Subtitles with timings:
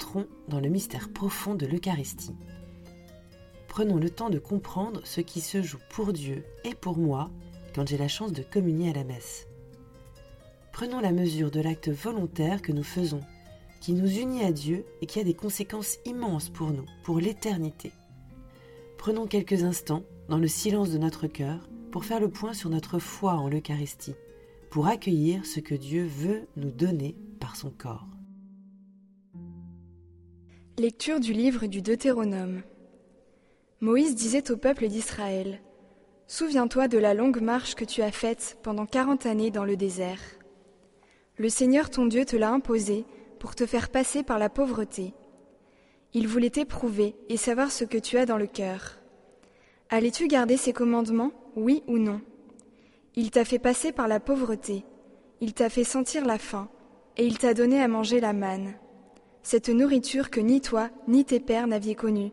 [0.00, 2.34] entrons dans le mystère profond de l'Eucharistie.
[3.68, 7.28] Prenons le temps de comprendre ce qui se joue pour Dieu et pour moi
[7.74, 9.46] quand j'ai la chance de communier à la messe.
[10.72, 13.20] Prenons la mesure de l'acte volontaire que nous faisons,
[13.82, 17.92] qui nous unit à Dieu et qui a des conséquences immenses pour nous, pour l'éternité.
[18.96, 22.98] Prenons quelques instants, dans le silence de notre cœur, pour faire le point sur notre
[22.98, 24.14] foi en l'Eucharistie,
[24.70, 28.06] pour accueillir ce que Dieu veut nous donner par son corps.
[30.80, 32.62] Lecture du livre du Deutéronome.
[33.82, 35.60] Moïse disait au peuple d'Israël
[36.26, 40.22] Souviens-toi de la longue marche que tu as faite pendant quarante années dans le désert.
[41.36, 43.04] Le Seigneur ton Dieu te l'a imposé
[43.38, 45.12] pour te faire passer par la pauvreté.
[46.14, 49.00] Il voulait t'éprouver et savoir ce que tu as dans le cœur.
[49.90, 52.22] Allais-tu garder ses commandements, oui ou non?
[53.16, 54.86] Il t'a fait passer par la pauvreté,
[55.42, 56.70] il t'a fait sentir la faim,
[57.18, 58.76] et il t'a donné à manger la manne,
[59.42, 62.32] cette nourriture que ni toi ni tes pères n'aviez connue,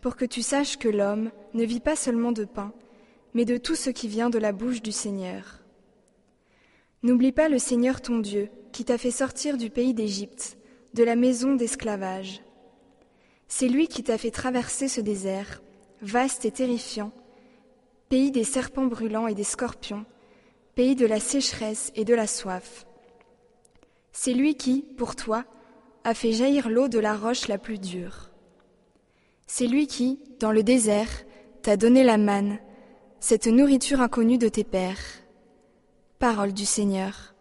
[0.00, 2.72] pour que tu saches que l'homme ne vit pas seulement de pain,
[3.34, 5.60] mais de tout ce qui vient de la bouche du Seigneur.
[7.02, 10.58] N'oublie pas le Seigneur ton Dieu, qui t'a fait sortir du pays d'Égypte,
[10.94, 12.42] de la maison d'esclavage.
[13.48, 15.62] C'est lui qui t'a fait traverser ce désert,
[16.02, 17.12] vaste et terrifiant,
[18.08, 20.04] pays des serpents brûlants et des scorpions,
[20.74, 22.86] pays de la sécheresse et de la soif.
[24.12, 25.44] C'est lui qui, pour toi,
[26.06, 28.30] a fait jaillir l'eau de la roche la plus dure.
[29.48, 31.10] C'est lui qui, dans le désert,
[31.62, 32.60] t'a donné la manne,
[33.18, 35.02] cette nourriture inconnue de tes pères.
[36.20, 37.34] Parole du Seigneur.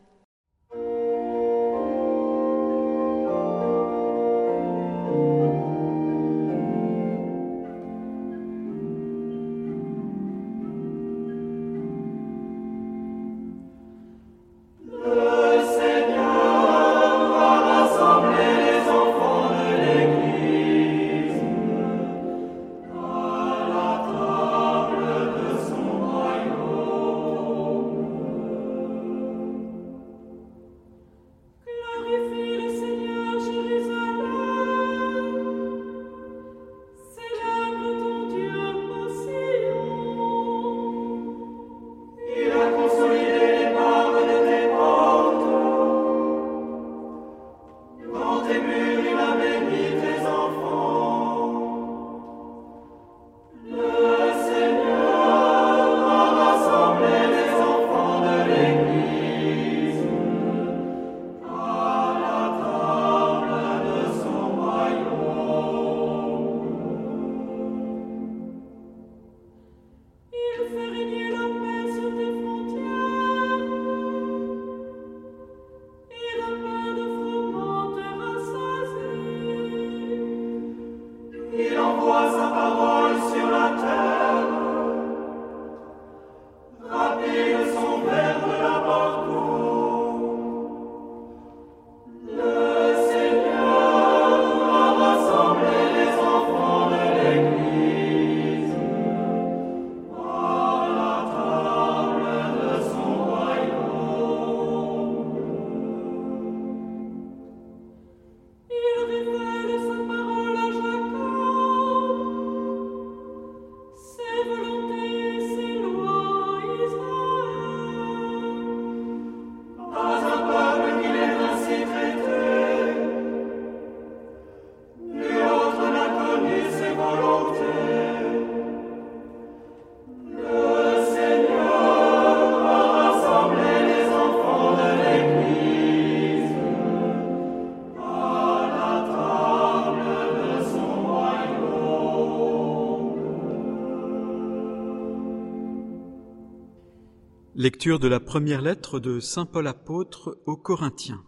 [147.57, 151.23] Lecture de la première lettre de Saint Paul apôtre aux Corinthiens.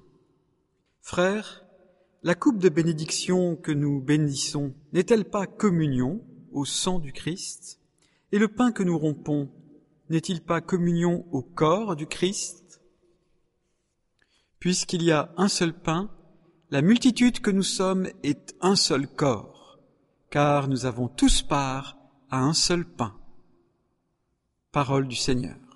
[1.00, 1.64] Frères,
[2.22, 6.22] la coupe de bénédiction que nous bénissons n'est-elle pas communion
[6.52, 7.80] au sang du Christ?
[8.34, 9.50] Et le pain que nous rompons
[10.10, 12.82] n'est-il pas communion au corps du Christ?
[14.60, 16.12] Puisqu'il y a un seul pain,
[16.72, 19.80] la multitude que nous sommes est un seul corps,
[20.30, 21.98] car nous avons tous part
[22.30, 23.16] à un seul pain.
[24.74, 25.67] Parole du Seigneur.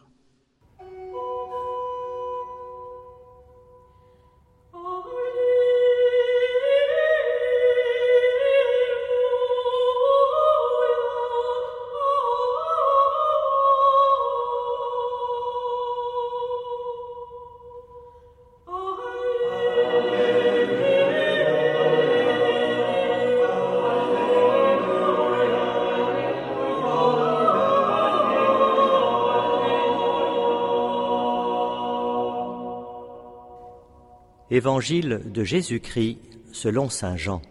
[34.53, 36.18] Évangile de Jésus-Christ
[36.51, 37.42] selon Saint Jean.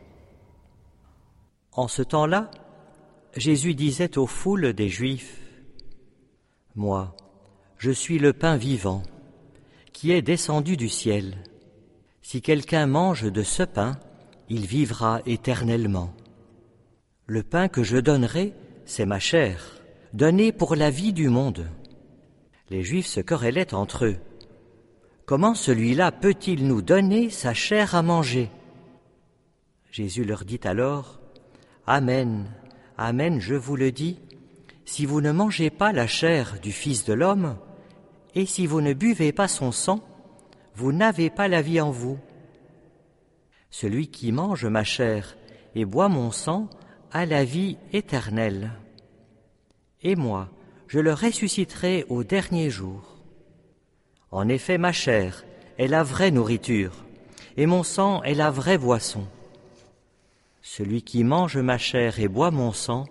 [1.73, 2.51] En ce temps-là,
[3.35, 5.41] Jésus disait aux foules des Juifs,
[6.75, 7.17] Moi,
[7.79, 9.03] je suis le pain vivant,
[9.95, 11.39] qui est descendu du ciel.
[12.21, 13.99] Si quelqu'un mange de ce pain,
[14.51, 16.13] il vivra éternellement.
[17.25, 18.53] Le pain que je donnerai,
[18.85, 19.81] c'est ma chair,
[20.13, 21.67] donnée pour la vie du monde.
[22.69, 24.19] Les Juifs se querellaient entre eux.
[25.31, 28.51] Comment celui-là peut-il nous donner sa chair à manger?
[29.93, 31.21] Jésus leur dit alors,
[31.87, 32.51] Amen,
[32.99, 34.19] Amen, je vous le dis,
[34.85, 37.57] si vous ne mangez pas la chair du Fils de l'homme,
[38.35, 40.01] et si vous ne buvez pas son sang,
[40.75, 42.19] vous n'avez pas la vie en vous.
[43.71, 45.37] Celui qui mange ma chair
[45.77, 46.69] et boit mon sang
[47.13, 48.73] a la vie éternelle.
[50.03, 50.49] Et moi,
[50.89, 53.20] je le ressusciterai au dernier jour.
[54.33, 55.45] En effet, ma chair
[55.79, 56.93] est la vraie nourriture,
[57.57, 59.27] et mon sang est la vraie boisson.
[60.63, 63.07] Celui qui mange ma chair et boit mon sang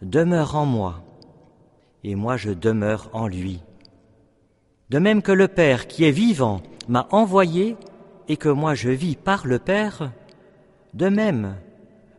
[0.00, 1.02] demeure en moi,
[2.04, 3.60] et moi je demeure en lui.
[4.88, 7.76] De même que le Père qui est vivant m'a envoyé
[8.28, 10.10] et que moi je vis par le Père,
[10.94, 11.56] de même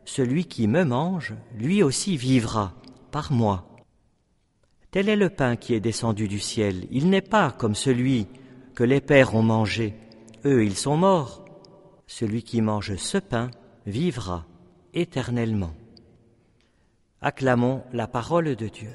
[0.05, 2.73] celui qui me mange, lui aussi vivra
[3.11, 3.65] par moi.
[4.97, 6.87] Tel est le pain qui est descendu du ciel?
[6.89, 8.25] Il n'est pas comme celui
[8.73, 9.93] que les pères ont mangé.
[10.43, 11.45] Eux, ils sont morts.
[12.07, 13.51] Celui qui mange ce pain
[13.85, 14.47] vivra
[14.95, 15.75] éternellement.
[17.21, 18.89] Acclamons la parole de Dieu.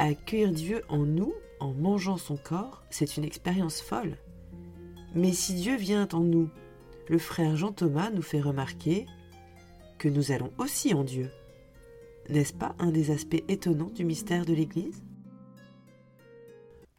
[0.00, 4.18] Accueillir Dieu en nous, en mangeant son corps, c'est une expérience folle.
[5.14, 6.50] Mais si Dieu vient en nous,
[7.08, 9.06] le frère Jean Thomas nous fait remarquer
[9.96, 11.30] que nous allons aussi en Dieu.
[12.28, 15.02] N'est-ce pas un des aspects étonnants du mystère de l'Église?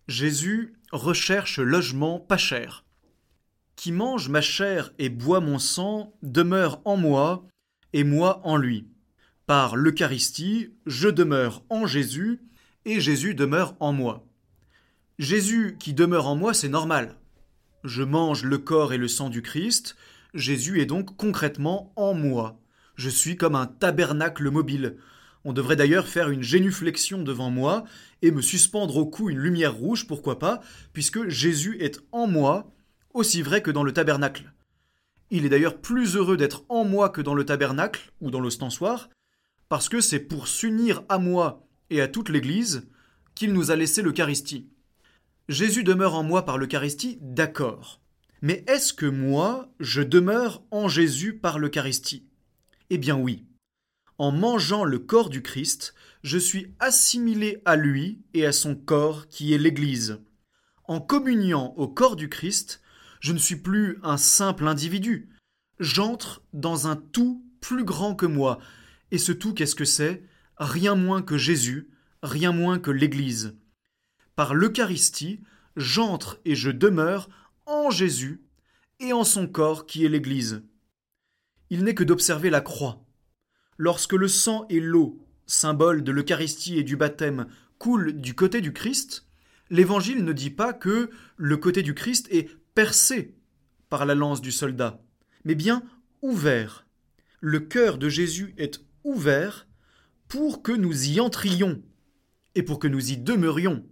[0.08, 2.84] Jésus recherche logement pas cher.
[3.76, 7.46] Qui mange ma chair et boit mon sang demeure en moi
[7.94, 8.88] et moi en lui.
[9.46, 12.42] Par l'Eucharistie, je demeure en Jésus
[12.86, 14.28] et Jésus demeure en moi.
[15.20, 17.18] Jésus qui demeure en moi, c'est normal.
[17.84, 19.96] Je mange le corps et le sang du Christ,
[20.34, 22.60] Jésus est donc concrètement en moi.
[22.96, 24.98] Je suis comme un tabernacle mobile.
[25.50, 27.84] On devrait d'ailleurs faire une génuflexion devant moi
[28.22, 30.62] et me suspendre au cou une lumière rouge, pourquoi pas,
[30.94, 32.72] puisque Jésus est en moi,
[33.16, 34.54] aussi vrai que dans le tabernacle.
[35.32, 39.10] Il est d'ailleurs plus heureux d'être en moi que dans le tabernacle ou dans l'ostensoir,
[39.70, 42.88] parce que c'est pour s'unir à moi et à toute l'Église
[43.34, 44.70] qu'il nous a laissé l'Eucharistie.
[45.48, 48.00] Jésus demeure en moi par l'Eucharistie, d'accord.
[48.44, 52.28] Mais est-ce que moi, je demeure en Jésus par l'Eucharistie?
[52.92, 53.49] Eh bien oui
[54.20, 59.30] en mangeant le corps du Christ, je suis assimilé à lui et à son corps
[59.30, 60.20] qui est l'Église.
[60.84, 62.82] En communiant au corps du Christ,
[63.22, 65.30] je ne suis plus un simple individu,
[65.80, 68.60] j'entre dans un tout plus grand que moi.
[69.12, 70.24] Et ce tout, qu'est-ce que c'est?
[70.58, 71.90] Rien moins que Jésus,
[72.22, 73.58] rien moins que l'Église.
[74.36, 75.42] Par l'Eucharistie,
[75.78, 77.30] j'entre et je demeure
[77.66, 78.44] en Jésus
[79.00, 80.64] et en son corps qui est l'Église.
[81.70, 83.06] Il n'est que d'observer la croix
[83.80, 87.48] lorsque le sang et l'eau, symbole de l'Eucharistie et du baptême,
[87.80, 89.26] coulent du côté du Christ,
[89.72, 93.34] l'Évangile ne dit pas que le côté du Christ est percé
[93.90, 95.02] par la lance du soldat,
[95.46, 95.82] mais bien
[96.22, 96.86] ouvert.
[97.40, 99.66] Le cœur de Jésus est ouvert
[100.28, 101.82] pour que nous y entrions
[102.54, 103.86] et pour que nous y demeurions.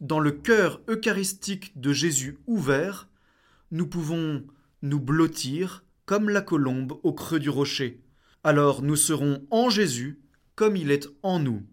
[0.00, 3.08] Dans le cœur eucharistique de Jésus ouvert,
[3.70, 4.44] nous pouvons
[4.80, 8.00] nous blottir comme la colombe au creux du rocher
[8.46, 10.20] alors nous serons en Jésus
[10.54, 11.64] comme il est en nous.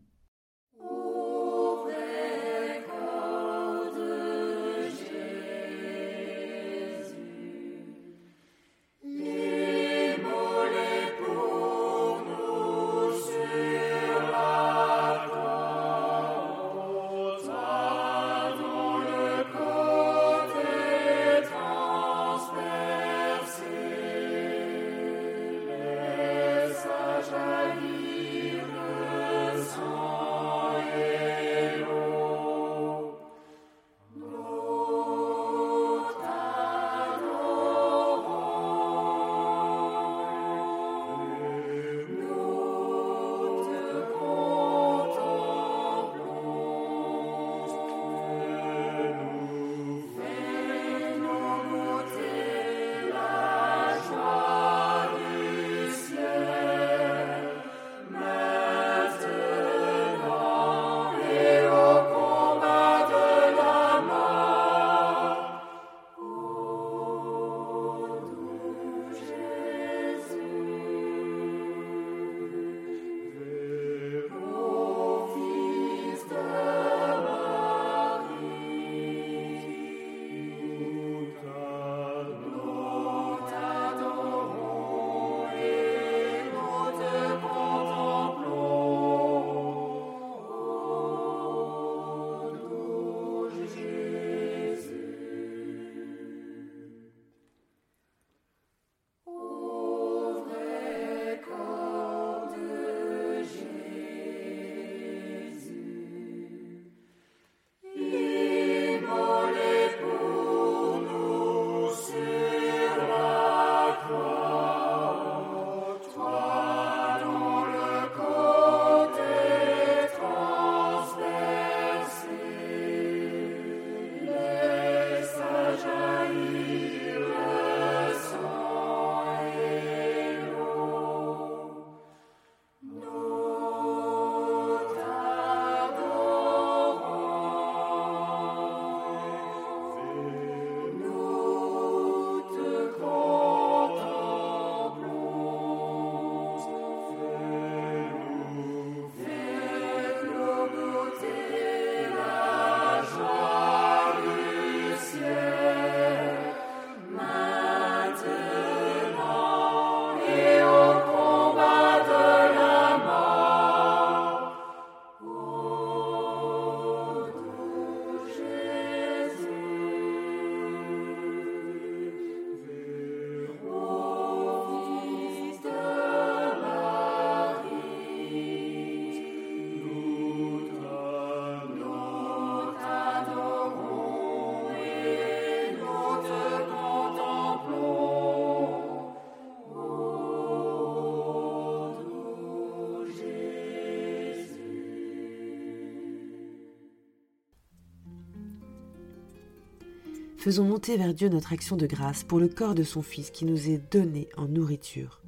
[200.44, 203.46] Faisons monter vers Dieu notre action de grâce pour le corps de son Fils qui
[203.46, 205.22] nous est donné en nourriture.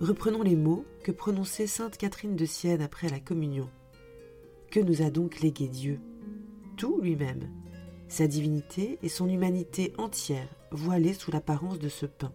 [0.00, 3.70] Reprenons les mots que prononçait sainte Catherine de Sienne après la communion.
[4.70, 5.98] Que nous a donc légué Dieu?
[6.76, 7.48] Tout lui-même,
[8.08, 12.34] sa divinité et son humanité entière voilées sous l'apparence de ce pain.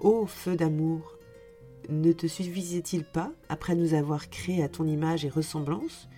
[0.00, 1.16] Ô feu d'amour
[1.88, 6.08] Ne te suffisait-il pas, après nous avoir créés à ton image et ressemblance,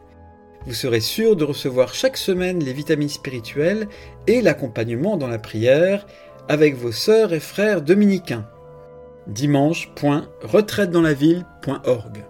[0.66, 3.90] Vous serez sûr de recevoir chaque semaine les vitamines spirituelles
[4.28, 6.08] et l'accompagnement dans la prière
[6.48, 8.48] avec vos sœurs et frères dominicains.
[9.28, 12.26] dimanche.retraitedanslaville.org